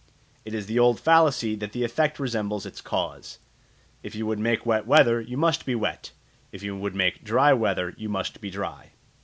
It 0.45 0.55
is 0.55 0.65
the 0.65 0.79
old 0.79 0.99
fallacy 0.99 1.53
that 1.57 1.73
the 1.73 1.83
effect 1.83 2.17
resembles 2.19 2.65
its 2.65 2.81
cause: 2.81 3.37
if 4.01 4.15
you 4.15 4.25
would 4.25 4.39
make 4.39 4.65
wet 4.65 4.87
weather, 4.87 5.21
you 5.21 5.37
must 5.37 5.63
be 5.63 5.75
wet; 5.75 6.09
if 6.51 6.63
you 6.63 6.75
would 6.75 6.95
make 6.95 7.23
dry 7.23 7.53
weather, 7.53 7.93
you 7.95 8.09
must 8.09 8.41
be 8.41 8.49
dry. 8.49 8.93